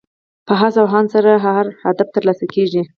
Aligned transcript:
په 0.47 0.53
هڅه 0.59 0.79
او 0.81 0.87
هاند 0.93 1.07
سره 1.15 1.31
هر 1.45 1.65
هدف 1.83 2.07
ترلاسه 2.15 2.45
کېږي. 2.53 2.81